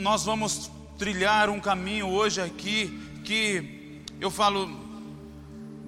[0.00, 4.70] nós vamos trilhar um caminho hoje aqui que eu falo,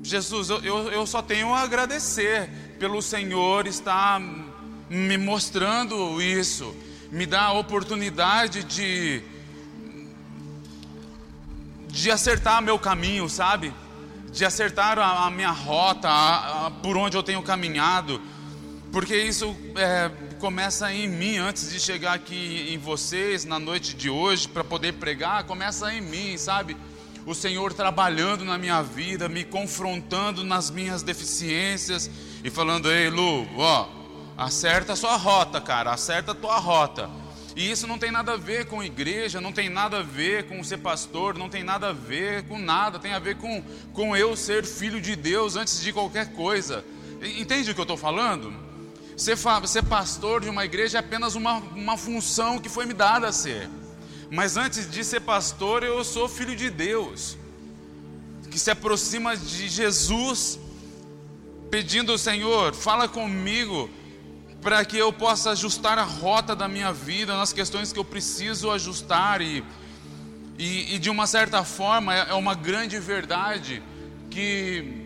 [0.03, 4.21] Jesus, eu, eu, eu só tenho a agradecer pelo Senhor estar
[4.89, 6.75] me mostrando isso,
[7.11, 9.23] me dá a oportunidade de
[11.93, 13.73] de acertar meu caminho, sabe?
[14.33, 18.21] De acertar a, a minha rota, a, a, por onde eu tenho caminhado,
[18.91, 20.11] porque isso é,
[20.43, 24.95] começa em mim antes de chegar aqui em vocês na noite de hoje para poder
[24.95, 26.77] pregar, começa em mim, sabe?
[27.25, 32.11] O Senhor trabalhando na minha vida, me confrontando nas minhas deficiências
[32.43, 33.87] e falando: "Ei, Lu, ó,
[34.37, 37.09] acerta a sua rota, cara, acerta a tua rota".
[37.55, 40.65] E isso não tem nada a ver com igreja, não tem nada a ver com
[40.65, 44.35] ser pastor, não tem nada a ver com nada, tem a ver com, com eu
[44.35, 46.85] ser filho de Deus antes de qualquer coisa.
[47.39, 48.72] Entende o que eu estou falando?
[49.23, 53.29] Ser, ser pastor de uma igreja é apenas uma, uma função que foi me dada
[53.29, 53.71] a ser.
[54.29, 57.39] Mas antes de ser pastor, eu sou filho de Deus,
[58.51, 60.59] que se aproxima de Jesus,
[61.71, 63.89] pedindo ao Senhor, fala comigo,
[64.61, 68.73] para que eu possa ajustar a rota da minha vida nas questões que eu preciso
[68.73, 69.63] ajustar e,
[70.59, 73.81] e, e de uma certa forma é, é uma grande verdade
[74.29, 75.02] que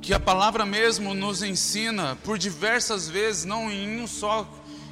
[0.00, 4.48] que a palavra mesmo nos ensina por diversas vezes, não em um só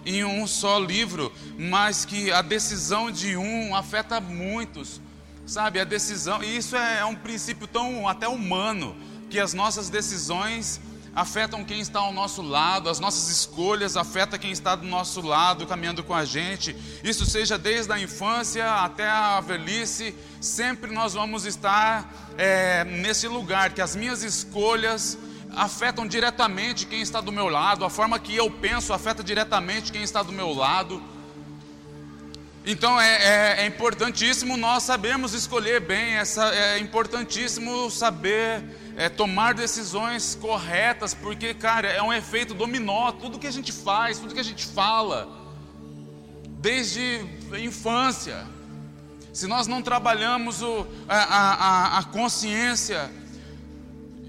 [0.06, 5.02] em um só livro, mas que a decisão de um afeta muitos,
[5.44, 5.80] sabe?
[5.80, 8.96] A decisão, e isso é, é um princípio tão até humano,
[9.28, 10.80] que as nossas decisões
[11.18, 15.66] afetam quem está ao nosso lado, as nossas escolhas afetam quem está do nosso lado,
[15.66, 16.76] caminhando com a gente.
[17.02, 23.72] Isso seja desde a infância até a velhice, sempre nós vamos estar é, nesse lugar
[23.72, 25.18] que as minhas escolhas
[25.56, 30.04] afetam diretamente quem está do meu lado, a forma que eu penso afeta diretamente quem
[30.04, 31.02] está do meu lado.
[32.70, 38.62] Então é, é, é importantíssimo nós sabermos escolher bem, essa, é importantíssimo saber
[38.94, 43.10] é, tomar decisões corretas, porque, cara, é um efeito dominó.
[43.12, 45.26] Tudo que a gente faz, tudo que a gente fala,
[46.60, 48.46] desde a infância.
[49.32, 53.10] Se nós não trabalhamos o, a, a, a consciência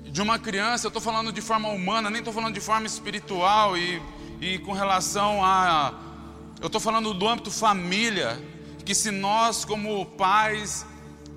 [0.06, 3.78] de uma criança, eu estou falando de forma humana, nem estou falando de forma espiritual
[3.78, 4.02] e,
[4.40, 6.09] e com relação a.
[6.62, 8.38] Eu estou falando do âmbito família,
[8.84, 10.86] que se nós, como pais,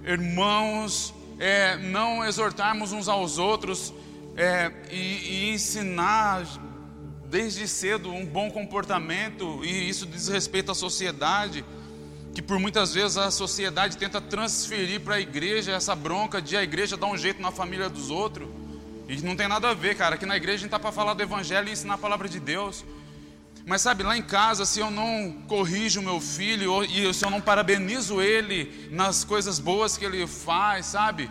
[0.05, 3.95] irmãos, é, não exortarmos uns aos outros
[4.37, 6.45] é, e, e ensinar
[7.31, 11.65] desde cedo um bom comportamento, e isso diz respeito à sociedade,
[12.35, 16.65] que por muitas vezes a sociedade tenta transferir para a igreja essa bronca de a
[16.65, 18.49] igreja dar um jeito na família dos outros.
[19.09, 20.17] E não tem nada a ver, cara.
[20.17, 22.41] Aqui na igreja a gente está para falar do evangelho e ensinar a palavra de
[22.41, 22.85] Deus.
[23.65, 27.41] Mas sabe, lá em casa, se eu não corrijo meu filho e se eu não
[27.41, 31.31] parabenizo ele nas coisas boas que ele faz, sabe?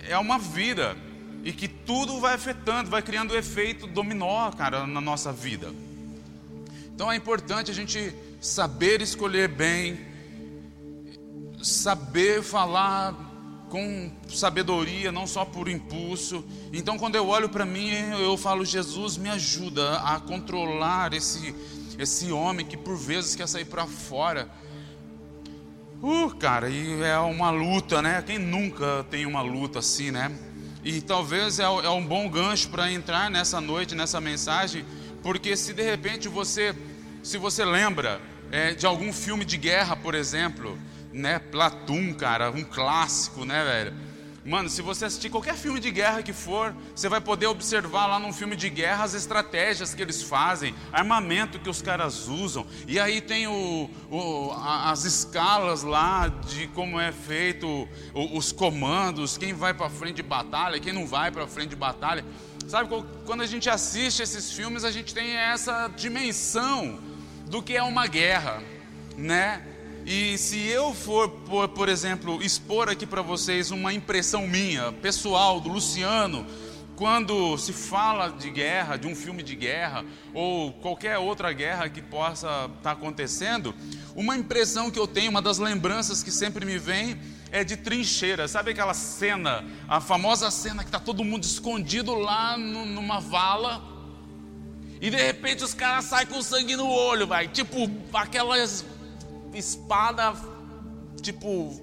[0.00, 0.96] É uma vida
[1.44, 5.72] e que tudo vai afetando, vai criando efeito dominó, cara, na nossa vida.
[6.92, 10.00] Então é importante a gente saber escolher bem,
[11.62, 13.29] saber falar
[13.70, 16.44] com sabedoria, não só por impulso.
[16.72, 21.54] Então, quando eu olho para mim, eu falo: Jesus, me ajuda a controlar esse,
[21.98, 24.50] esse homem que por vezes quer sair para fora.
[26.02, 28.22] Uh, cara, e é uma luta, né?
[28.26, 30.30] Quem nunca tem uma luta assim, né?
[30.82, 34.84] E talvez é, é um bom gancho para entrar nessa noite, nessa mensagem,
[35.22, 36.74] porque se de repente você,
[37.22, 38.18] se você lembra
[38.50, 40.78] é, de algum filme de guerra, por exemplo,
[41.12, 41.38] né?
[41.38, 44.10] Platum, cara, um clássico, né, velho?
[44.42, 48.18] Mano, se você assistir qualquer filme de guerra que for, você vai poder observar lá
[48.18, 52.66] num filme de guerra as estratégias que eles fazem, armamento que os caras usam.
[52.88, 59.52] E aí tem o, o as escalas lá de como é feito os comandos, quem
[59.52, 62.24] vai para frente de batalha, quem não vai para frente de batalha.
[62.66, 62.88] Sabe,
[63.26, 66.98] quando a gente assiste esses filmes, a gente tem essa dimensão
[67.46, 68.62] do que é uma guerra,
[69.18, 69.62] né?
[70.06, 75.60] E se eu for, por, por exemplo, expor aqui para vocês uma impressão minha, pessoal,
[75.60, 76.46] do Luciano,
[76.96, 80.04] quando se fala de guerra, de um filme de guerra,
[80.34, 83.74] ou qualquer outra guerra que possa estar tá acontecendo,
[84.14, 87.18] uma impressão que eu tenho, uma das lembranças que sempre me vem,
[87.50, 88.48] é de trincheira.
[88.48, 93.82] Sabe aquela cena, a famosa cena que está todo mundo escondido lá no, numa vala,
[95.00, 97.48] e de repente os caras saem com sangue no olho, vai.
[97.48, 98.84] Tipo, aquelas
[99.54, 100.34] espada,
[101.20, 101.80] tipo,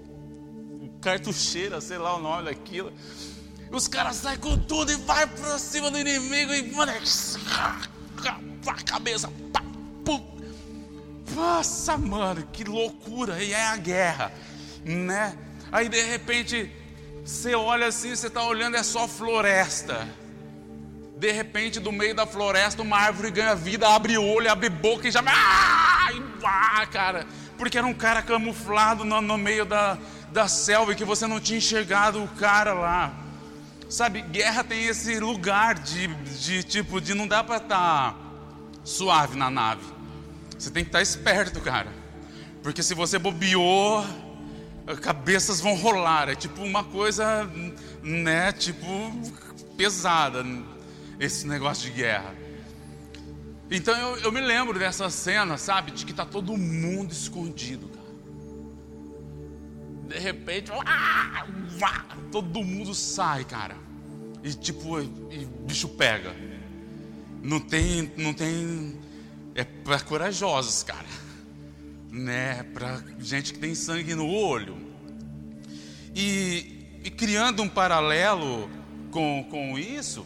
[1.02, 2.92] cartucheira, sei lá o nome daquilo.
[3.72, 6.92] Os caras saem com tudo e vai pra cima do inimigo e, mano,
[8.22, 9.62] a cabeça, pá,
[10.06, 10.38] pum.
[11.36, 13.44] Nossa, mano, que loucura!
[13.44, 14.32] E é a guerra,
[14.86, 15.38] né?
[15.72, 16.72] Aí de repente
[17.26, 20.08] você olha assim, você está olhando, é só floresta.
[21.18, 25.12] De repente, do meio da floresta, uma árvore ganha vida, abre olho, abre boca e
[25.12, 25.22] já.
[25.26, 27.28] Ah cara!
[27.58, 29.98] Porque era um cara camuflado no, no meio da,
[30.32, 33.14] da selva e que você não tinha enxergado o cara lá.
[33.90, 38.16] Sabe, guerra tem esse lugar de, de tipo, de não dá para estar tá
[38.84, 39.84] suave na nave.
[40.58, 41.92] Você tem que estar tá esperto, cara.
[42.62, 44.06] Porque se você bobeou,
[45.02, 46.30] cabeças vão rolar.
[46.30, 47.50] É tipo uma coisa,
[48.02, 48.88] né, tipo,
[49.78, 50.46] pesada,
[51.20, 52.36] esse negócio de guerra.
[53.70, 58.08] Então eu, eu me lembro dessa cena, sabe, de que tá todo mundo escondido, cara.
[60.08, 60.72] De repente,
[62.32, 63.76] todo mundo sai, cara.
[64.44, 66.34] E tipo, e bicho pega.
[67.44, 68.98] Não tem, não tem.
[69.54, 71.08] É para corajosos, cara.
[72.10, 72.64] Né?
[72.74, 74.78] Para gente que tem sangue no olho.
[76.16, 78.70] E, e criando um paralelo
[79.12, 80.26] com, com isso,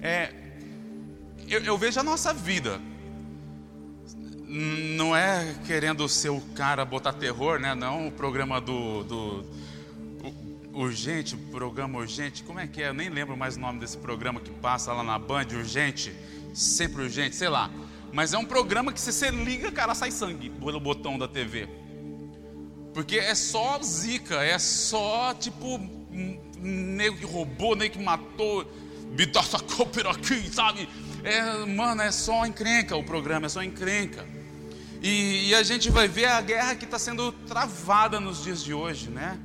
[0.00, 0.32] é,
[1.50, 2.80] eu, eu vejo a nossa vida
[4.50, 7.72] não é querendo ser o cara botar terror, né?
[7.72, 9.44] Não o programa do, do
[10.72, 12.88] urgente, programa urgente, como é que é?
[12.88, 16.12] Eu nem lembro mais o nome desse programa que passa lá na Band, urgente,
[16.52, 17.70] sempre urgente, sei lá.
[18.12, 21.68] Mas é um programa que se você liga, cara, sai sangue pelo botão da TV.
[22.92, 25.78] Porque é só zica, é só tipo
[26.58, 28.66] nego que roubou, nego que matou,
[29.16, 30.88] me dá essa aqui, sabe?
[31.22, 34.26] É, mano, é só encrenca o programa, é só encrenca.
[35.02, 38.72] E, e a gente vai ver a guerra que está sendo travada nos dias de
[38.74, 39.38] hoje, né?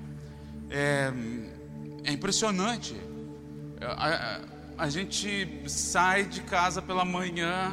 [0.69, 1.11] É,
[2.03, 2.95] é impressionante.
[3.81, 4.41] A, a,
[4.85, 7.71] a gente sai de casa pela manhã,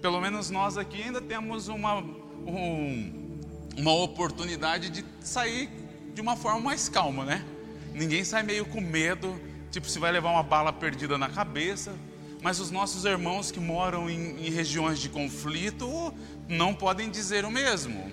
[0.00, 3.40] pelo menos nós aqui ainda temos uma, um,
[3.76, 5.68] uma oportunidade de sair
[6.14, 7.44] de uma forma mais calma, né?
[7.92, 9.40] Ninguém sai meio com medo,
[9.70, 11.92] tipo se vai levar uma bala perdida na cabeça.
[12.42, 16.12] Mas os nossos irmãos que moram em, em regiões de conflito
[16.48, 18.12] não podem dizer o mesmo.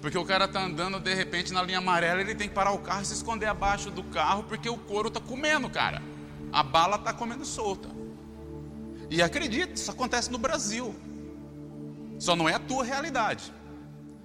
[0.00, 2.78] Porque o cara está andando de repente na linha amarela, ele tem que parar o
[2.78, 6.02] carro e se esconder abaixo do carro, porque o couro está comendo, cara.
[6.52, 7.88] A bala está comendo solta.
[9.10, 10.94] E acredite, isso acontece no Brasil.
[12.18, 13.52] Só não é a tua realidade.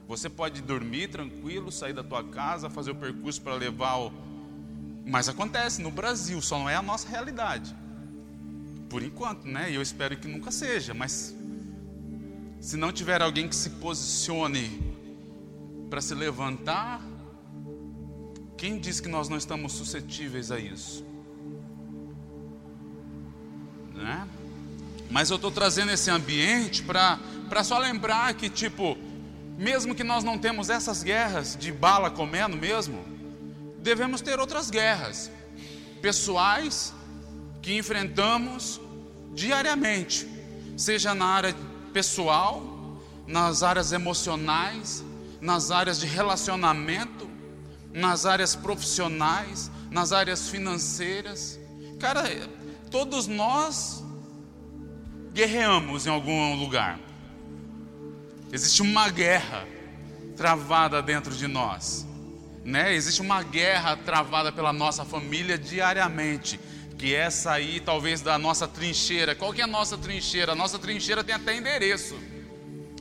[0.07, 4.11] Você pode dormir tranquilo, sair da tua casa, fazer o percurso para levar o.
[5.05, 7.75] Mas acontece no Brasil, só não é a nossa realidade.
[8.89, 9.71] Por enquanto, né?
[9.71, 11.35] E eu espero que nunca seja, mas
[12.59, 14.81] se não tiver alguém que se posicione
[15.89, 17.01] para se levantar,
[18.57, 21.05] quem diz que nós não estamos suscetíveis a isso?
[23.93, 24.27] Né?
[25.09, 28.97] Mas eu estou trazendo esse ambiente para só lembrar que, tipo,
[29.57, 33.03] mesmo que nós não temos essas guerras de bala comendo mesmo,
[33.81, 35.31] devemos ter outras guerras
[36.01, 36.93] pessoais
[37.61, 38.79] que enfrentamos
[39.33, 40.27] diariamente,
[40.77, 41.55] seja na área
[41.93, 42.61] pessoal,
[43.27, 45.03] nas áreas emocionais,
[45.39, 47.29] nas áreas de relacionamento,
[47.93, 51.59] nas áreas profissionais, nas áreas financeiras.
[51.99, 52.23] Cara,
[52.89, 54.03] todos nós
[55.33, 56.99] guerreamos em algum lugar.
[58.51, 59.67] Existe uma guerra
[60.35, 62.07] travada dentro de nós,
[62.63, 62.93] né?
[62.95, 66.59] Existe uma guerra travada pela nossa família diariamente
[66.99, 69.33] que é sair talvez da nossa trincheira.
[69.33, 70.51] Qual que é a nossa trincheira?
[70.51, 72.19] A nossa trincheira tem até endereço,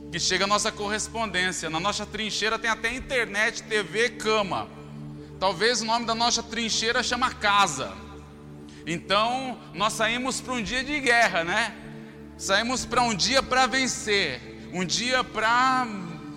[0.09, 1.69] que chega a nossa correspondência.
[1.69, 4.69] Na nossa trincheira tem até internet, TV, cama.
[5.37, 7.91] Talvez o nome da nossa trincheira chama casa.
[8.87, 11.75] Então, nós saímos para um dia de guerra, né?
[12.37, 15.85] Saímos para um dia para vencer, um dia para,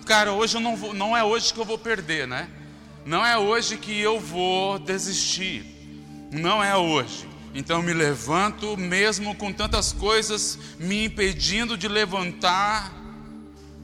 [0.05, 2.49] cara, hoje eu não vou, não é hoje que eu vou perder, né?
[3.05, 5.65] Não é hoje que eu vou desistir.
[6.29, 7.32] Não é hoje.
[7.53, 12.91] Então eu me levanto, mesmo com tantas coisas me impedindo de levantar.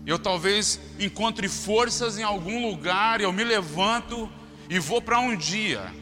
[0.05, 4.29] Eu talvez encontre forças em algum lugar, eu me levanto
[4.67, 5.93] e vou para um dia.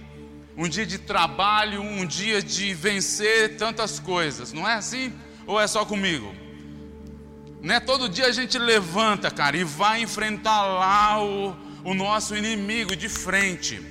[0.55, 4.53] Um dia de trabalho, um dia de vencer tantas coisas.
[4.53, 5.13] Não é assim?
[5.45, 6.33] Ou é só comigo?
[7.61, 7.81] Né?
[7.81, 13.09] Todo dia a gente levanta, cara, e vai enfrentar lá o, o nosso inimigo de
[13.09, 13.81] frente.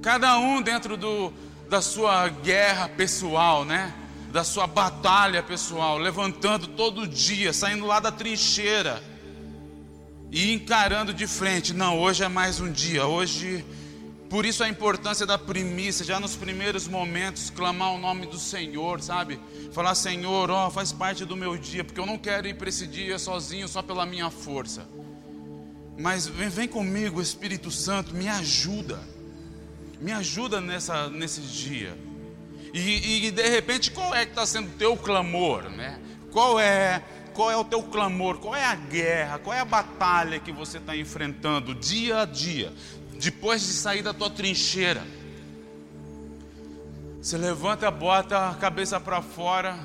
[0.00, 1.32] Cada um dentro do,
[1.72, 3.94] da sua guerra pessoal, né?
[4.30, 9.02] Da sua batalha pessoal, levantando todo dia, saindo lá da trincheira
[10.30, 11.72] e encarando de frente.
[11.72, 13.06] Não, hoje é mais um dia.
[13.06, 13.64] Hoje,
[14.28, 19.00] por isso a importância da primícia, já nos primeiros momentos, clamar o nome do Senhor,
[19.00, 19.40] sabe?
[19.72, 22.86] Falar, Senhor, ó, faz parte do meu dia, porque eu não quero ir para esse
[22.86, 24.86] dia sozinho só pela minha força.
[25.98, 29.00] Mas vem, vem comigo, Espírito Santo, me ajuda.
[30.02, 31.96] Me ajuda nessa, nesse dia.
[32.74, 35.70] E, e de repente, qual é que está sendo o teu clamor?
[35.70, 36.00] Né?
[36.32, 40.38] Qual é qual é o teu clamor, qual é a guerra, qual é a batalha
[40.38, 42.72] que você está enfrentando dia a dia,
[43.18, 45.02] depois de sair da tua trincheira.
[47.20, 49.78] Você levanta, bota a cabeça para fora,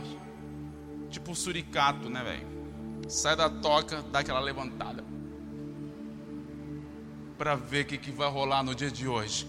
[1.10, 3.10] tipo um suricato, né, velho?
[3.10, 5.06] Sai da toca, dá aquela levantada.
[7.38, 9.48] Para ver o que, que vai rolar no dia de hoje.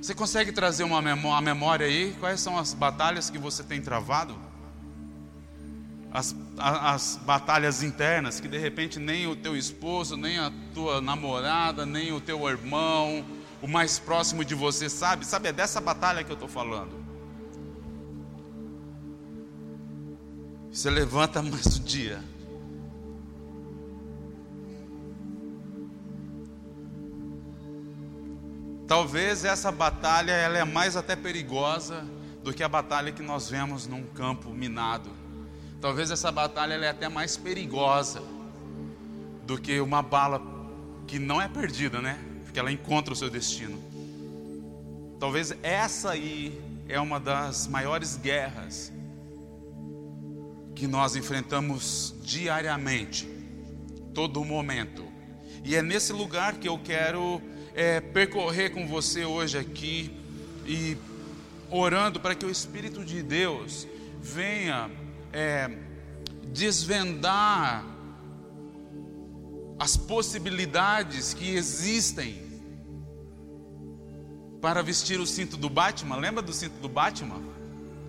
[0.00, 1.02] Você consegue trazer uma
[1.40, 2.14] memória aí?
[2.20, 4.36] Quais são as batalhas que você tem travado?
[6.10, 11.84] As, as, batalhas internas que de repente nem o teu esposo, nem a tua namorada,
[11.84, 13.24] nem o teu irmão,
[13.60, 15.26] o mais próximo de você sabe.
[15.26, 17.04] Sabe, é dessa batalha que eu estou falando.
[20.70, 22.22] Você levanta mais um dia.
[28.88, 32.06] Talvez essa batalha ela é mais até perigosa
[32.42, 35.10] do que a batalha que nós vemos num campo minado.
[35.78, 38.22] Talvez essa batalha ela é até mais perigosa
[39.44, 40.40] do que uma bala
[41.06, 42.18] que não é perdida, né?
[42.44, 43.78] Porque ela encontra o seu destino.
[45.20, 48.90] Talvez essa aí é uma das maiores guerras
[50.74, 53.28] que nós enfrentamos diariamente,
[54.14, 55.04] todo momento.
[55.62, 57.42] E é nesse lugar que eu quero
[57.78, 60.10] é, percorrer com você hoje aqui
[60.66, 60.96] e
[61.70, 63.86] orando para que o Espírito de Deus
[64.20, 64.90] venha
[65.32, 65.70] é,
[66.48, 67.86] desvendar
[69.78, 72.42] as possibilidades que existem
[74.60, 76.16] para vestir o cinto do Batman.
[76.16, 77.46] Lembra do cinto do Batman?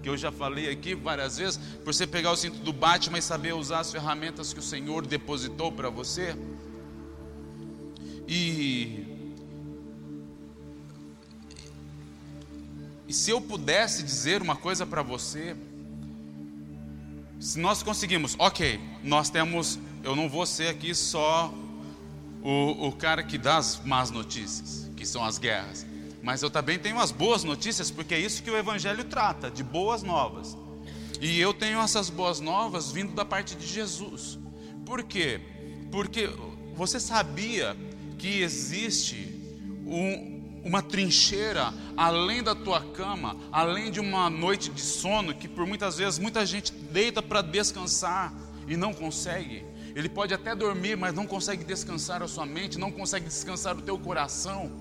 [0.02, 3.22] que eu já falei aqui várias vezes, por você pegar o cinto do Batman e
[3.22, 6.34] saber usar as ferramentas que o Senhor depositou para você.
[8.26, 9.09] E
[13.10, 15.56] E se eu pudesse dizer uma coisa para você,
[17.40, 21.52] se nós conseguimos, ok, nós temos, eu não vou ser aqui só
[22.44, 25.88] o, o cara que dá as más notícias, que são as guerras.
[26.22, 29.64] Mas eu também tenho as boas notícias, porque é isso que o Evangelho trata, de
[29.64, 30.56] boas novas.
[31.20, 34.38] E eu tenho essas boas novas vindo da parte de Jesus.
[34.86, 35.42] Por quê?
[35.90, 36.30] Porque
[36.76, 37.76] você sabia
[38.20, 39.36] que existe
[39.88, 45.66] um, uma trincheira além da tua cama, além de uma noite de sono, que por
[45.66, 48.34] muitas vezes muita gente deita para descansar
[48.68, 49.66] e não consegue.
[49.96, 53.82] Ele pode até dormir, mas não consegue descansar a sua mente, não consegue descansar o
[53.82, 54.72] teu coração.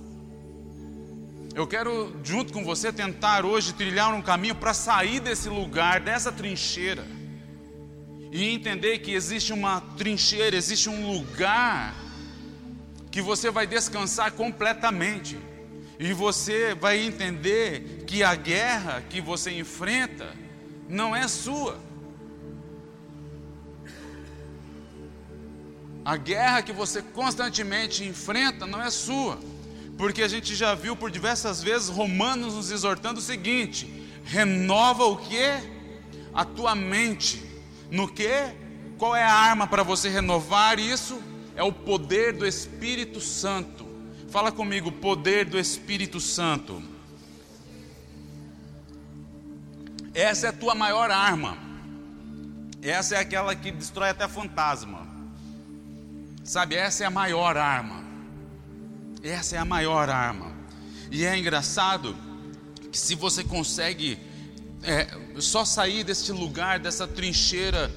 [1.55, 6.31] Eu quero, junto com você, tentar hoje trilhar um caminho para sair desse lugar, dessa
[6.31, 7.05] trincheira,
[8.31, 11.95] e entender que existe uma trincheira, existe um lugar
[13.11, 15.39] que você vai descansar completamente,
[15.99, 20.33] e você vai entender que a guerra que você enfrenta
[20.89, 21.81] não é sua.
[26.05, 29.39] A guerra que você constantemente enfrenta não é sua.
[29.97, 35.17] Porque a gente já viu por diversas vezes Romanos nos exortando o seguinte: renova o
[35.17, 35.51] que?
[36.33, 37.43] A tua mente.
[37.91, 38.31] No que?
[38.97, 41.21] Qual é a arma para você renovar isso?
[41.57, 43.88] É o poder do Espírito Santo.
[44.31, 46.83] Fala comigo, poder do Espírito Santo.
[50.13, 51.57] Essa é a tua maior arma.
[52.83, 55.09] Essa é aquela que destrói até fantasma.
[56.45, 58.05] Sabe, essa é a maior arma.
[59.23, 60.53] Essa é a maior arma.
[61.11, 62.15] E é engraçado
[62.93, 64.19] que se você consegue
[64.83, 65.09] é,
[65.41, 67.91] só sair deste lugar, dessa trincheira,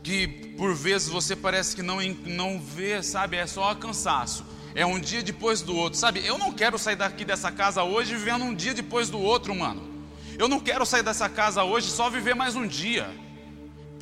[0.00, 3.36] que por vezes você parece que não, não vê, sabe?
[3.36, 4.51] É só cansaço.
[4.74, 6.24] É um dia depois do outro, sabe?
[6.24, 9.92] Eu não quero sair daqui dessa casa hoje vivendo um dia depois do outro, mano.
[10.38, 13.08] Eu não quero sair dessa casa hoje só viver mais um dia.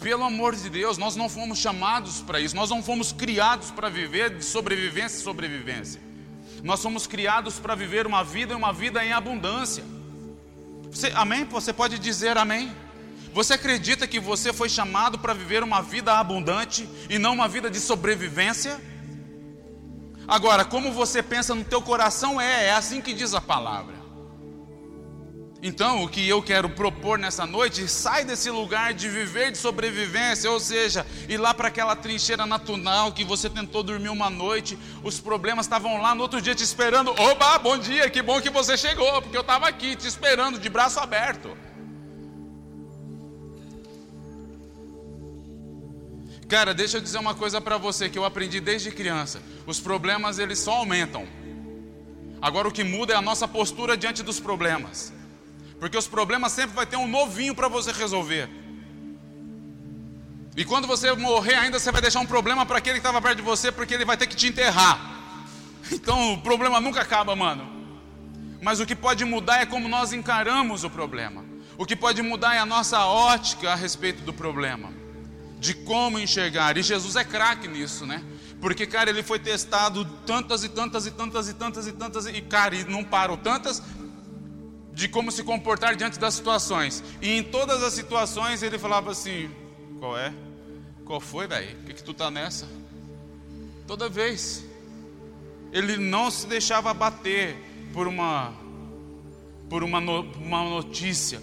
[0.01, 3.89] Pelo amor de Deus, nós não fomos chamados para isso, nós não fomos criados para
[3.89, 6.01] viver de sobrevivência e sobrevivência.
[6.63, 9.85] Nós somos criados para viver uma vida e uma vida em abundância.
[10.91, 11.45] Você, amém?
[11.45, 12.73] Você pode dizer amém?
[13.33, 17.71] Você acredita que você foi chamado para viver uma vida abundante e não uma vida
[17.71, 18.81] de sobrevivência?
[20.31, 23.97] Agora, como você pensa no teu coração é, é assim que diz a palavra.
[25.61, 30.49] Então, o que eu quero propor nessa noite, sai desse lugar de viver de sobrevivência,
[30.49, 35.19] ou seja, ir lá para aquela trincheira natural que você tentou dormir uma noite, os
[35.19, 37.11] problemas estavam lá no outro dia te esperando.
[37.11, 40.69] Oba, bom dia, que bom que você chegou, porque eu estava aqui te esperando de
[40.69, 41.59] braço aberto.
[46.51, 49.41] Cara, deixa eu dizer uma coisa para você que eu aprendi desde criança.
[49.69, 51.25] Os problemas eles só aumentam.
[52.43, 55.13] Agora o que muda é a nossa postura diante dos problemas.
[55.79, 58.51] Porque os problemas sempre vai ter um novinho para você resolver.
[60.57, 63.37] E quando você morrer ainda você vai deixar um problema para aquele que estava perto
[63.37, 64.99] de você, porque ele vai ter que te enterrar.
[65.93, 67.69] Então o problema nunca acaba, mano.
[68.61, 71.45] Mas o que pode mudar é como nós encaramos o problema.
[71.79, 75.00] O que pode mudar é a nossa ótica a respeito do problema
[75.61, 76.77] de como enxergar.
[76.77, 78.25] E Jesus é craque nisso, né?
[78.61, 82.41] Porque, cara, ele foi testado tantas e tantas e tantas e tantas e tantas, e,
[82.41, 83.83] cara, e não parou tantas
[84.93, 87.05] de como se comportar diante das situações.
[87.23, 89.51] E em todas as situações ele falava assim:
[89.99, 90.33] qual é?
[91.05, 91.79] Qual foi, velho?
[91.81, 92.67] O que, que tu tá nessa?
[93.87, 94.65] Toda vez.
[95.73, 97.57] Ele não se deixava bater
[97.93, 98.53] por uma
[99.69, 101.41] por uma, no, uma notícia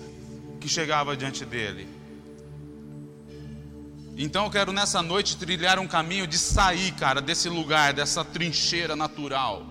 [0.59, 1.87] que chegava diante dele.
[4.19, 8.95] Então eu quero nessa noite trilhar um caminho de sair, cara, desse lugar, dessa trincheira
[8.95, 9.63] natural.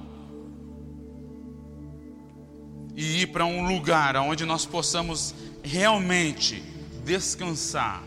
[2.95, 5.35] E ir para um lugar onde nós possamos
[5.65, 6.63] realmente
[7.05, 8.05] descansar,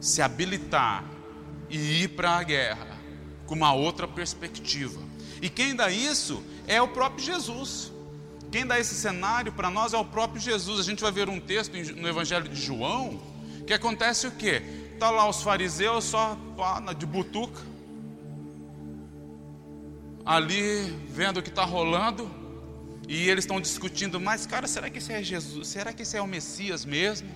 [0.00, 1.04] se habilitar
[1.68, 2.96] e ir para a guerra
[3.44, 4.98] com uma outra perspectiva.
[5.42, 7.92] E quem dá isso é o próprio Jesus.
[8.50, 10.80] Quem dá esse cenário para nós é o próprio Jesus.
[10.80, 13.31] A gente vai ver um texto no Evangelho de João
[13.72, 14.60] que acontece o quê?
[14.98, 16.36] Tá lá os fariseus só
[16.98, 17.62] de butuca,
[20.26, 22.30] ali vendo o que está rolando,
[23.08, 25.68] e eles estão discutindo, mas cara, será que esse é Jesus?
[25.68, 27.30] Será que esse é o Messias mesmo?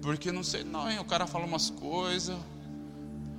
[0.00, 0.98] Porque não sei, não, hein?
[0.98, 2.36] o cara fala umas coisas.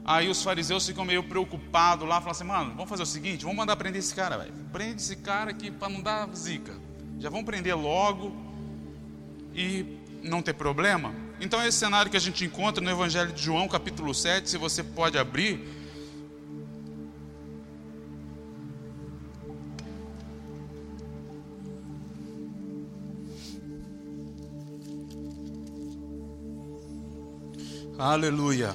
[0.06, 3.58] Aí os fariseus ficam meio preocupados lá, falam assim, mano, vamos fazer o seguinte, vamos
[3.58, 4.54] mandar prender esse cara, velho.
[4.72, 6.74] Prende esse cara aqui para não dar zica.
[7.20, 8.36] Já vamos prender logo
[9.56, 11.23] e não ter problema.
[11.44, 14.82] Então, esse cenário que a gente encontra no Evangelho de João, capítulo 7, se você
[14.82, 15.60] pode abrir.
[28.00, 28.74] Aleluia.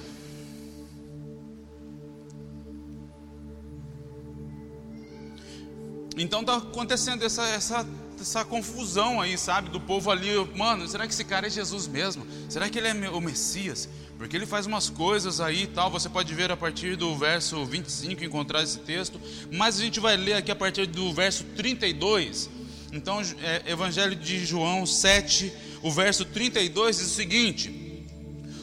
[6.19, 7.87] Então está acontecendo essa, essa
[8.23, 9.71] essa confusão aí, sabe?
[9.71, 12.27] Do povo ali, mano, será que esse cara é Jesus mesmo?
[12.49, 13.89] Será que ele é o Messias?
[14.17, 17.65] Porque ele faz umas coisas aí e tal, você pode ver a partir do verso
[17.65, 19.21] 25, encontrar esse texto,
[19.53, 22.51] mas a gente vai ler aqui a partir do verso 32.
[22.93, 25.53] Então, é, Evangelho de João 7,
[25.83, 28.05] o verso 32 diz o seguinte: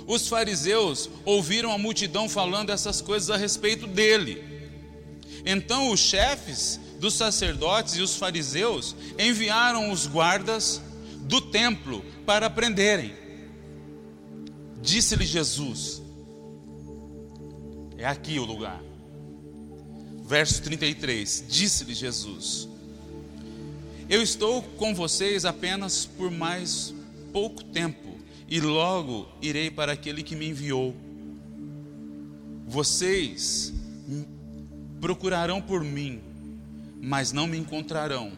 [0.06, 4.56] Os fariseus ouviram a multidão falando essas coisas a respeito dele.
[5.46, 10.82] Então os chefes dos sacerdotes e os fariseus enviaram os guardas
[11.22, 13.14] do templo para prenderem.
[14.82, 16.02] Disse-lhe Jesus:
[17.98, 18.82] É aqui o lugar.
[20.24, 22.68] Verso 33: Disse-lhe Jesus:
[24.10, 26.94] Eu estou com vocês apenas por mais
[27.34, 30.96] pouco tempo, e logo irei para aquele que me enviou.
[32.68, 33.74] Vocês
[35.00, 36.22] procurarão por mim
[37.02, 38.32] mas não me encontrarão.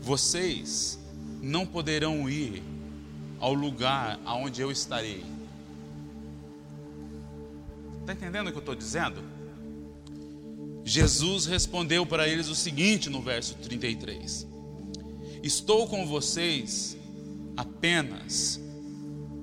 [0.00, 0.98] Vocês
[1.42, 2.62] não poderão ir
[3.38, 5.24] ao lugar aonde eu estarei.
[8.00, 9.22] Está entendendo o que eu estou dizendo?
[10.84, 14.46] Jesus respondeu para eles o seguinte no verso 33:
[15.42, 16.96] Estou com vocês
[17.56, 18.60] apenas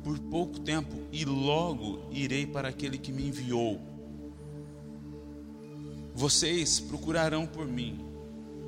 [0.04, 3.82] por pouco tempo e logo irei para aquele que me enviou.
[6.14, 8.00] Vocês procurarão por mim,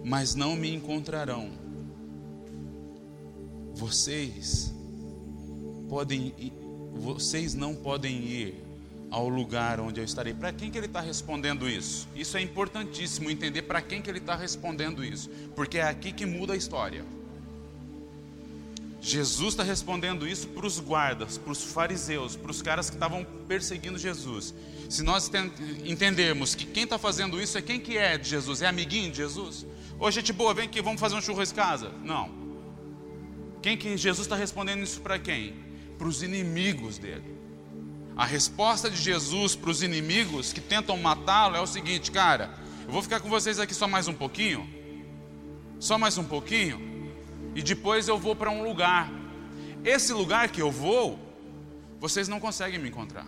[0.03, 1.51] mas não me encontrarão.
[3.73, 4.73] Vocês
[5.88, 6.34] podem,
[6.93, 8.65] vocês não podem ir
[9.12, 10.34] ao lugar onde eu estarei.
[10.34, 12.08] Para quem que ele está respondendo isso?
[12.15, 16.25] Isso é importantíssimo entender para quem que ele está respondendo isso, porque é aqui que
[16.25, 17.05] muda a história.
[19.06, 23.24] Jesus está respondendo isso para os guardas, para os fariseus, para os caras que estavam
[23.48, 24.52] perseguindo Jesus.
[24.89, 25.30] Se nós
[25.84, 29.18] entendermos que quem está fazendo isso é quem que é de Jesus, é amiguinho de
[29.18, 29.63] Jesus.
[30.00, 31.91] Ô gente boa, vem aqui, vamos fazer um churras casa.
[32.04, 32.32] Não.
[33.62, 35.54] Quem que Jesus está respondendo isso para quem?
[36.00, 37.38] Para os inimigos dele.
[38.18, 42.56] A resposta de Jesus para os inimigos que tentam matá-lo é o seguinte, cara,
[42.88, 44.68] eu vou ficar com vocês aqui só mais um pouquinho,
[45.80, 46.94] só mais um pouquinho,
[47.56, 49.10] e depois eu vou para um lugar.
[49.84, 51.18] Esse lugar que eu vou,
[52.00, 53.26] vocês não conseguem me encontrar.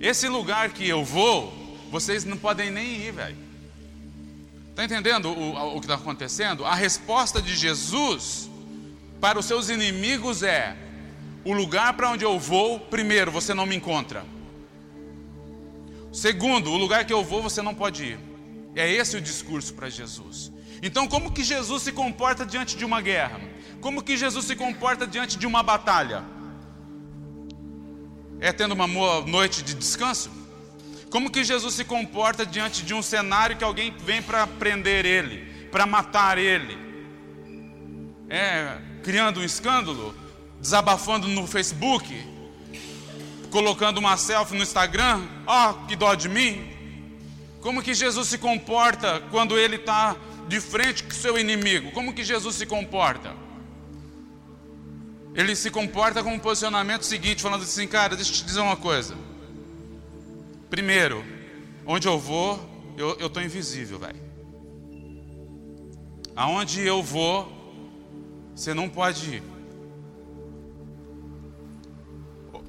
[0.00, 1.52] Esse lugar que eu vou,
[1.90, 3.36] vocês não podem nem ir, velho.
[4.70, 6.64] Está entendendo o, o que está acontecendo?
[6.64, 8.50] A resposta de Jesus
[9.20, 10.76] para os seus inimigos é:
[11.44, 14.24] o lugar para onde eu vou, primeiro, você não me encontra.
[16.12, 18.18] Segundo, o lugar que eu vou, você não pode ir.
[18.74, 20.52] É esse o discurso para Jesus.
[20.82, 23.40] Então, como que Jesus se comporta diante de uma guerra?
[23.80, 26.24] Como que Jesus se comporta diante de uma batalha?
[28.40, 30.30] É tendo uma boa noite de descanso?
[31.10, 35.68] Como que Jesus se comporta diante de um cenário que alguém vem para prender ele,
[35.70, 36.76] para matar ele?
[38.28, 40.14] É criando um escândalo,
[40.60, 42.12] desabafando no Facebook,
[43.50, 45.22] colocando uma selfie no Instagram?
[45.46, 46.72] Ó, oh, que dó de mim!
[47.60, 50.16] Como que Jesus se comporta quando ele está
[50.48, 51.90] de frente com seu inimigo?
[51.92, 53.34] Como que Jesus se comporta?
[55.34, 58.76] Ele se comporta com um posicionamento seguinte, falando assim, cara, deixa eu te dizer uma
[58.76, 59.14] coisa.
[60.70, 61.24] Primeiro,
[61.84, 62.58] onde eu vou,
[62.96, 64.26] eu estou invisível, velho.
[66.34, 67.52] Aonde eu vou,
[68.54, 69.42] você não pode ir.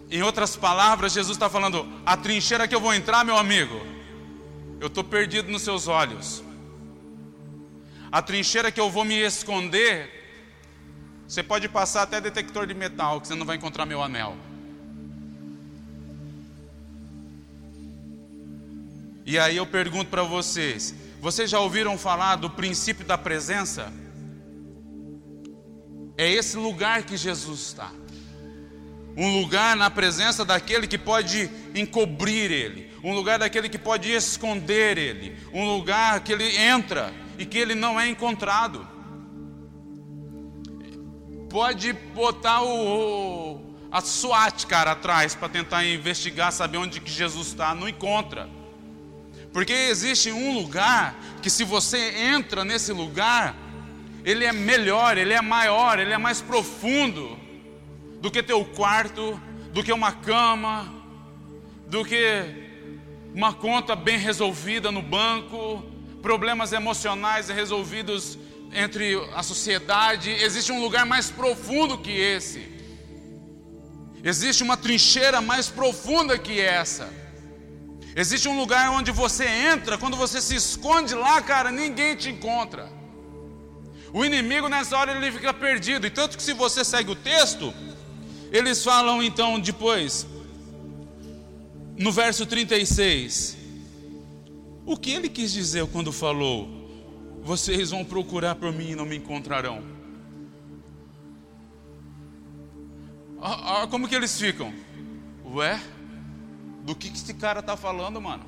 [0.09, 3.81] Em outras palavras, Jesus está falando: a trincheira que eu vou entrar, meu amigo,
[4.79, 6.43] eu estou perdido nos seus olhos.
[8.11, 10.09] A trincheira que eu vou me esconder,
[11.27, 14.37] você pode passar até detector de metal, que você não vai encontrar meu anel.
[19.25, 23.91] E aí eu pergunto para vocês: vocês já ouviram falar do princípio da presença?
[26.17, 27.91] É esse lugar que Jesus está.
[29.17, 34.97] Um lugar na presença daquele que pode encobrir ele, um lugar daquele que pode esconder
[34.97, 38.87] ele, um lugar que ele entra e que ele não é encontrado.
[41.49, 47.73] Pode botar o, a SWAT, cara, atrás para tentar investigar, saber onde que Jesus está,
[47.73, 48.49] não encontra.
[49.53, 53.55] Porque existe um lugar que se você entra nesse lugar,
[54.25, 57.39] ele é melhor, ele é maior, ele é mais profundo
[58.19, 59.39] do que teu quarto,
[59.71, 60.93] do que uma cama,
[61.87, 62.67] do que
[63.33, 65.83] uma conta bem resolvida no banco,
[66.21, 68.37] problemas emocionais resolvidos
[68.73, 70.29] entre a sociedade.
[70.31, 72.77] Existe um lugar mais profundo que esse.
[74.23, 77.09] Existe uma trincheira mais profunda que essa.
[78.15, 82.89] Existe um lugar onde você entra, quando você se esconde lá, cara, ninguém te encontra.
[84.11, 86.07] O inimigo nessa hora ele fica perdido.
[86.07, 87.73] E tanto que se você segue o texto,
[88.51, 90.25] eles falam então depois,
[91.97, 93.56] no verso 36,
[94.87, 96.67] o que ele quis dizer quando falou:
[97.43, 99.83] Vocês vão procurar por mim e não me encontrarão?
[103.91, 104.73] Como que eles ficam?
[105.53, 105.79] Ué?
[106.87, 108.45] do que, que esse cara está falando, mano.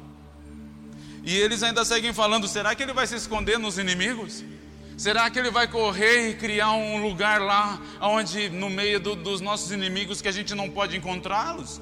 [1.25, 4.45] E eles ainda seguem falando: será que ele vai se esconder nos inimigos?
[4.97, 9.41] Será que ele vai correr e criar um lugar lá, onde no meio do, dos
[9.41, 11.81] nossos inimigos que a gente não pode encontrá-los?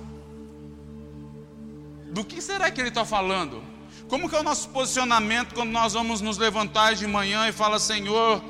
[2.12, 3.63] Do que será que ele está falando?
[4.08, 7.78] Como que é o nosso posicionamento quando nós vamos nos levantar de manhã e fala
[7.78, 8.41] Senhor,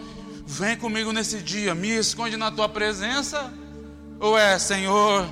[0.45, 3.51] vem comigo nesse dia, me esconde na tua presença?
[4.19, 5.27] Ou é Senhor,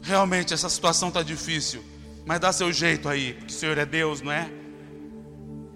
[0.00, 1.84] realmente essa situação está difícil,
[2.24, 4.50] mas dá seu jeito aí, porque o Senhor é Deus, não é?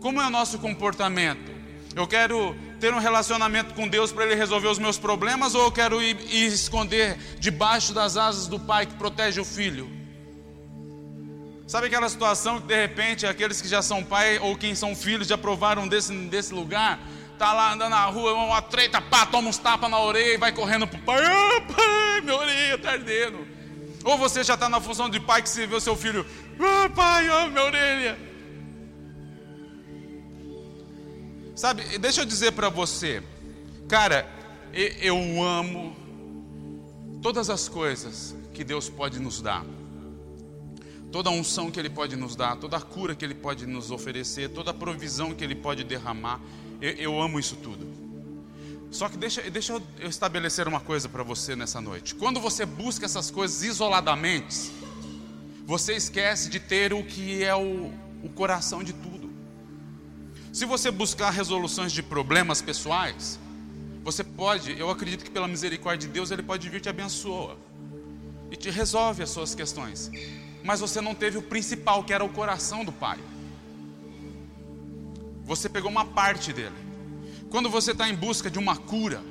[0.01, 1.53] Como é o nosso comportamento?
[1.95, 5.73] Eu quero ter um relacionamento com Deus para Ele resolver os meus problemas, ou eu
[5.73, 10.00] quero ir, ir esconder debaixo das asas do Pai que protege o filho?
[11.71, 15.29] Sabe aquela situação que de repente aqueles que já são pai ou quem são filhos
[15.29, 16.99] já provaram desse, desse lugar?
[17.39, 20.51] Tá lá andando na rua, uma treta, pá, toma uns tapas na orelha e vai
[20.51, 21.25] correndo pro pai.
[21.25, 23.47] Ah, pai, minha orelha tá ardendo.
[24.03, 26.27] Ou você já está na função de pai que você vê o seu filho,
[26.59, 28.19] ah, pai, oh, minha orelha.
[31.55, 33.23] Sabe, deixa eu dizer para você,
[33.89, 34.29] cara,
[34.73, 35.95] eu amo
[37.23, 39.65] todas as coisas que Deus pode nos dar,
[41.11, 43.91] toda a unção que Ele pode nos dar, toda a cura que Ele pode nos
[43.91, 46.41] oferecer, toda a provisão que Ele pode derramar,
[46.81, 47.87] eu, eu amo isso tudo.
[48.91, 52.15] Só que deixa, deixa eu estabelecer uma coisa para você nessa noite.
[52.15, 54.73] Quando você busca essas coisas isoladamente,
[55.65, 57.93] você esquece de ter o que é o,
[58.23, 59.31] o coração de tudo.
[60.53, 63.39] Se você buscar resoluções de problemas pessoais,
[64.03, 67.57] você pode, eu acredito que pela misericórdia de Deus, Ele pode vir te abençoar
[68.51, 70.11] e te resolve as suas questões.
[70.63, 73.19] Mas você não teve o principal, que era o coração do Pai.
[75.45, 76.77] Você pegou uma parte dele.
[77.51, 79.23] Quando você está em busca de uma cura,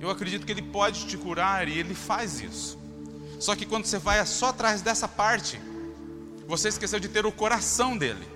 [0.00, 2.78] eu acredito que Ele pode te curar e Ele faz isso.
[3.38, 5.60] Só que quando você vai só atrás dessa parte,
[6.46, 8.26] você esqueceu de ter o coração dele.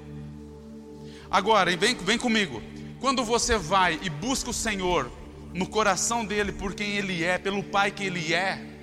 [1.30, 2.62] Agora, vem, vem comigo.
[3.00, 5.10] Quando você vai e busca o Senhor
[5.52, 8.73] no coração dele por quem ele é, pelo pai que ele é.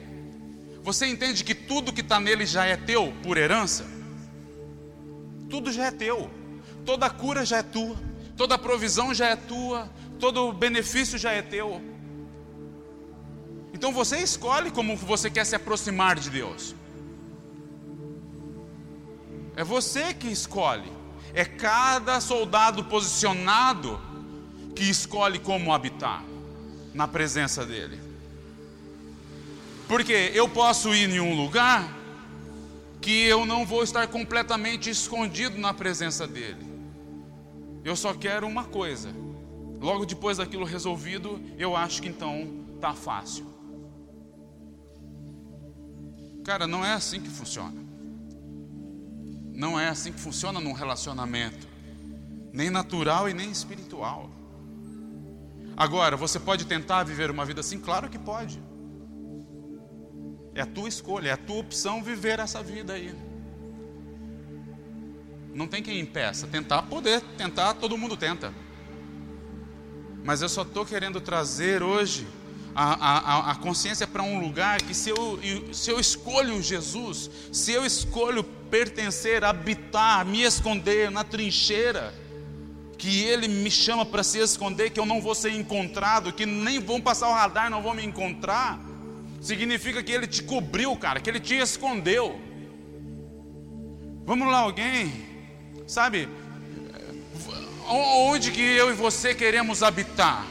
[0.84, 3.86] Você entende que tudo que está nele já é teu por herança?
[5.50, 6.30] Tudo já é teu,
[6.86, 7.96] toda cura já é tua,
[8.36, 9.90] toda provisão já é tua,
[10.20, 11.82] todo benefício já é teu.
[13.74, 16.76] Então você escolhe como você quer se aproximar de Deus.
[19.56, 20.92] É você que escolhe.
[21.34, 24.00] É cada soldado posicionado
[24.76, 26.24] que escolhe como habitar
[26.94, 28.11] na presença dele.
[29.92, 31.86] Porque eu posso ir em um lugar
[33.02, 36.66] que eu não vou estar completamente escondido na presença dele.
[37.84, 39.14] Eu só quero uma coisa.
[39.82, 43.46] Logo depois daquilo resolvido, eu acho que então tá fácil.
[46.46, 47.86] Cara, não é assim que funciona.
[49.54, 51.68] Não é assim que funciona num relacionamento,
[52.54, 54.30] nem natural e nem espiritual.
[55.76, 57.78] Agora, você pode tentar viver uma vida assim?
[57.78, 58.71] Claro que pode.
[60.54, 63.14] É a tua escolha, é a tua opção viver essa vida aí.
[65.54, 66.48] Não tem quem impeça.
[66.48, 68.54] Tentar, poder tentar, todo mundo tenta.
[70.24, 72.28] Mas eu só estou querendo trazer hoje
[72.76, 75.40] a, a, a consciência para um lugar que se eu,
[75.74, 82.14] se eu escolho Jesus, se eu escolho pertencer, habitar, me esconder na trincheira,
[82.98, 86.80] que Ele me chama para se esconder, que eu não vou ser encontrado, que nem
[86.80, 88.80] vão passar o radar, não vão me encontrar,
[89.42, 92.40] significa que Ele te cobriu, cara, que Ele te escondeu.
[94.24, 95.12] Vamos lá, alguém,
[95.88, 96.30] sabe,
[97.90, 100.46] onde que eu e você queremos habitar?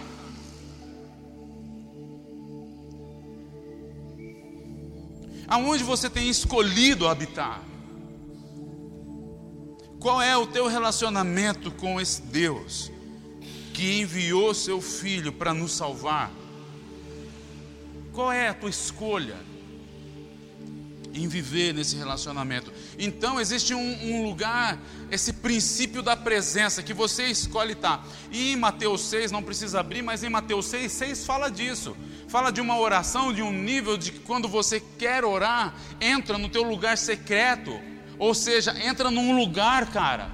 [5.47, 7.63] Aonde você tem escolhido habitar?
[9.99, 12.91] Qual é o teu relacionamento com esse Deus
[13.75, 16.40] que enviou seu filho para nos salvar?
[18.21, 19.37] Qual é a tua escolha
[21.15, 22.71] em viver nesse relacionamento?
[22.99, 24.79] Então existe um, um lugar,
[25.11, 28.07] esse princípio da presença que você escolhe estar.
[28.31, 31.97] E em Mateus 6, não precisa abrir, mas em Mateus 6, 6 fala disso.
[32.29, 36.51] Fala de uma oração, de um nível de que quando você quer orar, entra no
[36.51, 37.73] teu lugar secreto
[38.19, 40.31] ou seja, entra num lugar, cara,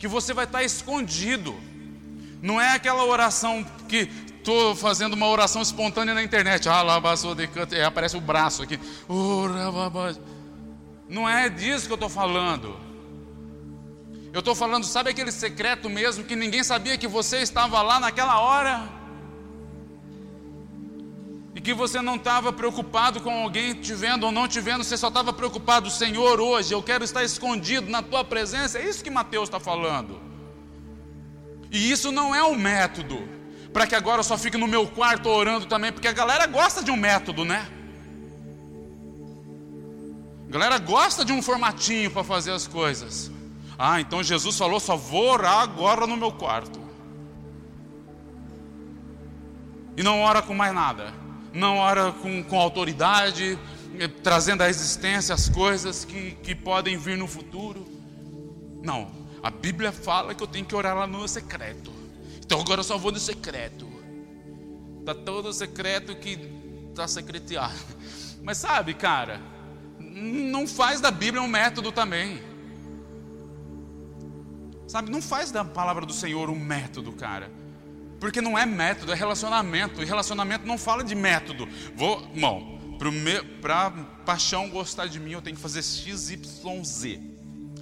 [0.00, 1.54] que você vai estar escondido.
[2.42, 4.10] Não é aquela oração que
[4.46, 6.68] estou fazendo uma oração espontânea na internet.
[6.68, 6.84] Ah,
[7.52, 8.78] canto, aparece o braço aqui.
[11.08, 12.76] Não é disso que eu estou falando.
[14.32, 18.38] Eu estou falando, sabe aquele secreto mesmo que ninguém sabia que você estava lá naquela
[18.38, 18.96] hora?
[21.54, 24.94] e que você não estava preocupado com alguém te vendo ou não te vendo, você
[24.94, 29.08] só estava preocupado, Senhor, hoje eu quero estar escondido na tua presença, é isso que
[29.08, 30.20] Mateus está falando.
[31.72, 33.26] E isso não é um método,
[33.72, 36.82] para que agora eu só fique no meu quarto orando também, porque a galera gosta
[36.82, 37.66] de um método, né?
[40.48, 43.30] A galera gosta de um formatinho para fazer as coisas.
[43.78, 46.80] Ah, então Jesus falou: só vou orar agora no meu quarto.
[49.96, 51.26] E não ora com mais nada
[51.56, 53.58] não ora com, com autoridade,
[53.98, 57.86] eh, trazendo à existência as coisas que, que podem vir no futuro.
[58.82, 59.10] Não,
[59.42, 61.90] a Bíblia fala que eu tenho que orar lá no secreto.
[62.46, 63.86] Então agora eu só vou no secreto.
[65.00, 66.38] Está todo secreto que
[66.90, 67.74] está secreteado.
[68.42, 69.40] Mas sabe, cara,
[69.98, 72.40] não faz da Bíblia um método também.
[74.86, 77.50] Sabe, não faz da palavra do Senhor um método, cara.
[78.20, 80.00] Porque não é método, é relacionamento.
[80.00, 81.68] E relacionamento não fala de método.
[81.96, 82.78] Vou, irmão,
[83.60, 83.90] para
[84.24, 87.20] paixão gostar de mim, eu tenho que fazer X, Y, Z.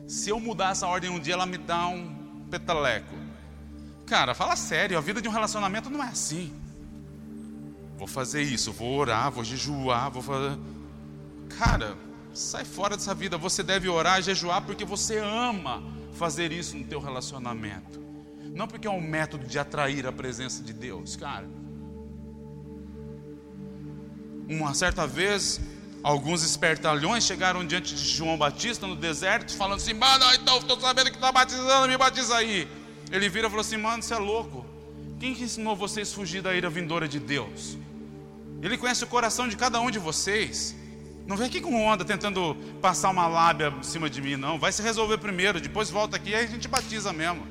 [0.08, 3.23] Se eu mudar essa ordem um dia, ela me dá um petaleco.
[4.14, 6.54] Cara, fala sério, a vida de um relacionamento não é assim.
[7.98, 10.56] Vou fazer isso, vou orar, vou jejuar, vou fazer.
[11.58, 11.96] Cara,
[12.32, 13.36] sai fora dessa vida.
[13.36, 18.00] Você deve orar, jejuar, porque você ama fazer isso no teu relacionamento.
[18.54, 21.48] Não porque é um método de atrair a presença de Deus, cara.
[24.48, 25.60] Uma certa vez,
[26.04, 31.10] alguns espertalhões chegaram diante de João Batista no deserto, falando assim: Mano, então estou sabendo
[31.10, 32.83] que está batizando, me batiza aí.
[33.10, 34.64] Ele vira e falou assim: Mano, você é louco.
[35.18, 37.78] Quem que ensinou vocês a fugir da ira vindoura de Deus?
[38.62, 40.74] Ele conhece o coração de cada um de vocês.
[41.26, 44.58] Não vem aqui com onda tentando passar uma lábia em cima de mim, não.
[44.58, 47.46] Vai se resolver primeiro, depois volta aqui e aí a gente batiza mesmo.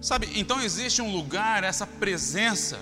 [0.00, 2.78] Sabe, então existe um lugar, essa presença,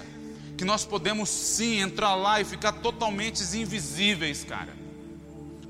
[0.58, 4.81] que nós podemos sim entrar lá e ficar totalmente invisíveis, cara.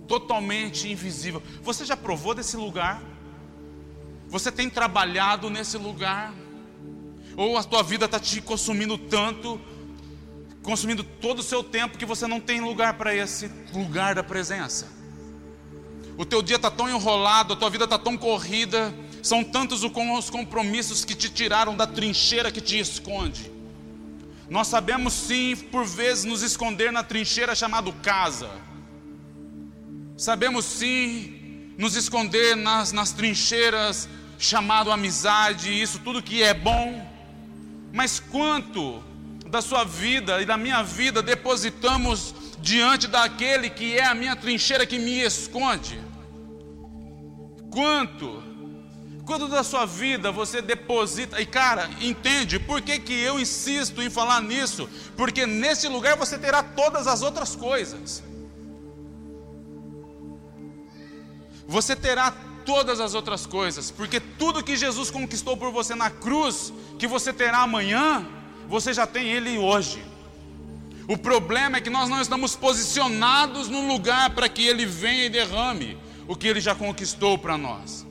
[0.07, 1.43] Totalmente invisível.
[1.63, 3.03] Você já provou desse lugar?
[4.29, 6.33] Você tem trabalhado nesse lugar?
[7.37, 9.61] Ou a tua vida está te consumindo tanto,
[10.63, 14.89] consumindo todo o seu tempo, que você não tem lugar para esse lugar da presença?
[16.17, 20.31] O teu dia está tão enrolado, a tua vida está tão corrida, são tantos os
[20.31, 23.51] compromissos que te tiraram da trincheira que te esconde.
[24.51, 28.51] Nós sabemos sim, por vezes, nos esconder na trincheira chamado casa.
[30.23, 34.09] Sabemos sim nos esconder nas, nas trincheiras
[34.39, 37.05] chamado amizade, isso tudo que é bom.
[37.93, 39.03] Mas quanto
[39.51, 44.87] da sua vida e da minha vida depositamos diante daquele que é a minha trincheira
[44.87, 46.01] que me esconde?
[47.69, 48.45] Quanto?
[49.27, 51.41] Quanto da sua vida você deposita?
[51.41, 54.89] E cara, entende por que, que eu insisto em falar nisso?
[55.17, 58.23] Porque nesse lugar você terá todas as outras coisas.
[61.67, 62.33] Você terá
[62.65, 67.33] todas as outras coisas, porque tudo que Jesus conquistou por você na cruz, que você
[67.33, 68.27] terá amanhã,
[68.69, 70.03] você já tem ele hoje.
[71.09, 75.29] O problema é que nós não estamos posicionados no lugar para que ele venha e
[75.29, 75.99] derrame
[76.29, 78.07] o que ele já conquistou para nós.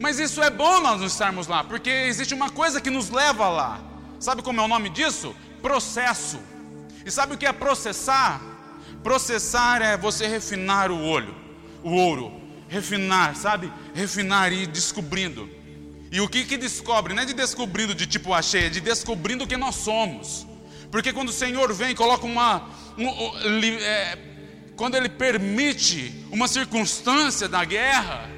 [0.00, 3.48] Mas isso é bom nós não estarmos lá, porque existe uma coisa que nos leva
[3.48, 3.80] lá.
[4.18, 5.34] Sabe como é o nome disso?
[5.60, 6.40] Processo.
[7.06, 8.40] E sabe o que é processar?
[9.02, 11.34] Processar é você refinar o olho,
[11.82, 12.41] o ouro
[12.72, 13.70] refinar, sabe?
[13.94, 15.48] Refinar e ir descobrindo.
[16.10, 17.12] E o que que descobre?
[17.12, 20.46] Não é de descobrindo de tipo achei, é de descobrindo quem nós somos.
[20.90, 22.68] Porque quando o Senhor vem coloca uma.
[22.96, 23.08] Um,
[23.78, 24.18] é,
[24.74, 28.30] quando Ele permite uma circunstância da guerra,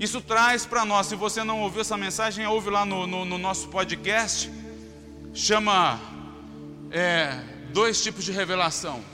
[0.00, 1.06] isso traz para nós.
[1.06, 4.50] Se você não ouviu essa mensagem, ouve lá no, no, no nosso podcast.
[5.34, 6.00] Chama
[6.90, 7.40] é,
[7.72, 9.04] dois tipos de revelação.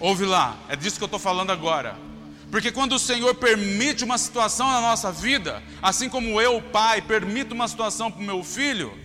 [0.00, 2.07] Ouve lá, é disso que eu estou falando agora.
[2.50, 7.54] Porque quando o Senhor permite uma situação na nossa vida, assim como eu, pai, permito
[7.54, 8.96] uma situação para o meu filho,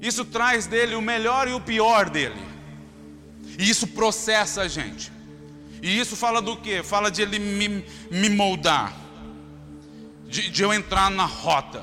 [0.00, 2.40] isso traz dele o melhor e o pior dele.
[3.58, 5.10] E isso processa a gente.
[5.82, 6.82] E isso fala do que?
[6.82, 8.94] Fala de ele me, me moldar,
[10.28, 11.82] de, de eu entrar na rota.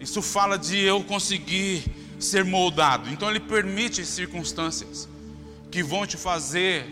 [0.00, 1.84] Isso fala de eu conseguir
[2.18, 3.08] ser moldado.
[3.08, 5.11] Então ele permite circunstâncias
[5.72, 6.86] que vão te fazer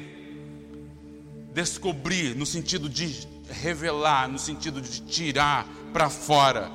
[1.52, 6.72] descobrir, no sentido de revelar, no sentido de tirar para fora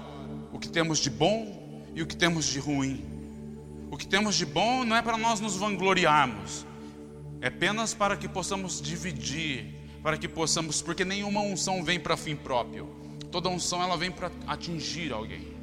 [0.53, 3.03] o que temos de bom e o que temos de ruim.
[3.89, 6.65] O que temos de bom não é para nós nos vangloriarmos,
[7.41, 12.35] é apenas para que possamos dividir, para que possamos, porque nenhuma unção vem para fim
[12.35, 12.87] próprio.
[13.31, 15.54] Toda unção ela vem para atingir alguém.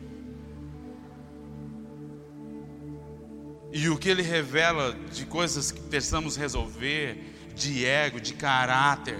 [3.72, 9.18] E o que ele revela de coisas que precisamos resolver, de ego, de caráter.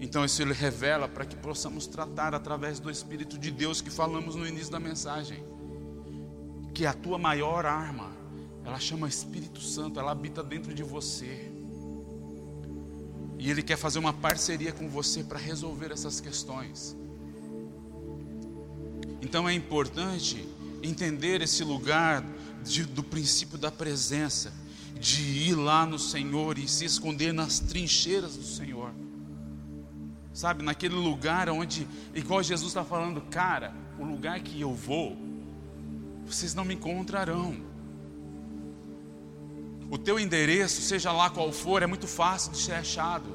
[0.00, 4.34] Então isso ele revela para que possamos tratar através do Espírito de Deus que falamos
[4.34, 5.44] no início da mensagem.
[6.74, 8.10] Que a tua maior arma,
[8.64, 11.52] ela chama Espírito Santo, ela habita dentro de você.
[13.38, 16.96] E ele quer fazer uma parceria com você para resolver essas questões.
[19.22, 20.48] Então é importante
[20.84, 22.24] entender esse lugar
[22.62, 24.52] de, do princípio da presença,
[24.98, 28.92] de ir lá no Senhor e se esconder nas trincheiras do Senhor.
[30.32, 35.16] Sabe, naquele lugar onde, igual Jesus está falando, cara, o lugar que eu vou,
[36.26, 37.56] vocês não me encontrarão.
[39.90, 43.28] O teu endereço, seja lá qual for, é muito fácil de ser achado.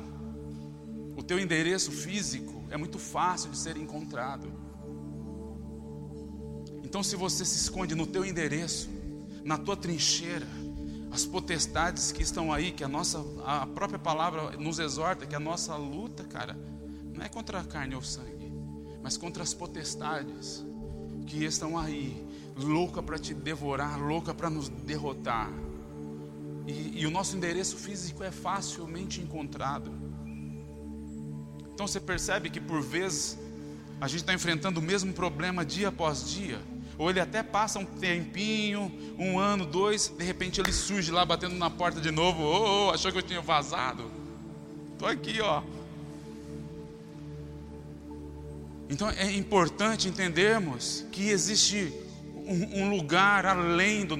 [1.15, 4.51] O teu endereço físico é muito fácil de ser encontrado.
[6.89, 8.89] Então, se você se esconde no teu endereço,
[9.43, 10.47] na tua trincheira,
[11.11, 15.39] as potestades que estão aí, que a nossa, a própria palavra nos exorta, que a
[15.39, 16.57] nossa luta, cara,
[17.13, 18.51] não é contra a carne ou sangue,
[19.03, 20.65] mas contra as potestades
[21.27, 22.25] que estão aí,
[22.57, 25.51] louca para te devorar, louca para nos derrotar.
[26.65, 29.91] E, e o nosso endereço físico é facilmente encontrado.
[31.71, 33.37] Então você percebe que por vezes
[34.01, 36.59] a gente está enfrentando o mesmo problema dia após dia.
[36.99, 41.55] Ou ele até passa um tempinho, um ano, dois, de repente ele surge lá batendo
[41.55, 42.43] na porta de novo.
[42.43, 44.11] Oh, oh achou que eu tinha vazado?
[44.91, 45.63] Estou aqui, ó.
[48.89, 51.93] Então é importante entendermos que existe
[52.35, 54.17] um, um lugar além do,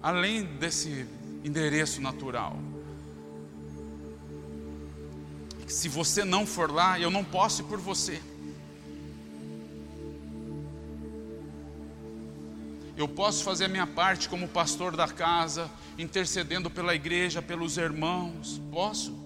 [0.00, 1.06] além desse
[1.42, 2.56] endereço natural.
[5.66, 8.20] Se você não for lá, eu não posso ir por você.
[13.00, 18.60] Eu posso fazer a minha parte como pastor da casa, intercedendo pela igreja, pelos irmãos.
[18.70, 19.18] Posso.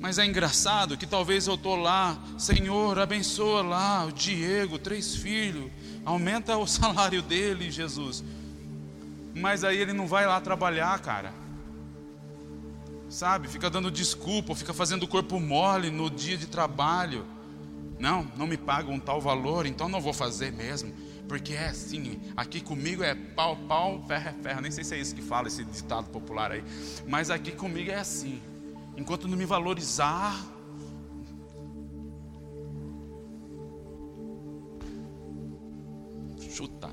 [0.00, 5.70] Mas é engraçado que talvez eu estou lá, Senhor, abençoa lá o Diego, três filhos,
[6.04, 8.24] aumenta o salário dele, Jesus.
[9.32, 11.32] Mas aí ele não vai lá trabalhar, cara.
[13.08, 13.46] Sabe?
[13.46, 17.24] Fica dando desculpa, fica fazendo o corpo mole no dia de trabalho.
[18.00, 20.92] Não, não me pagam um tal valor, então não vou fazer mesmo.
[21.28, 24.60] Porque é assim, aqui comigo é pau, pau, ferro, é ferro.
[24.60, 26.62] Nem sei se é isso que fala, esse ditado popular aí.
[27.06, 28.40] Mas aqui comigo é assim.
[28.96, 30.44] Enquanto não me valorizar.
[36.38, 36.92] Chutar,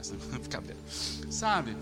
[0.61, 0.77] bem.
[1.29, 1.75] Sabe?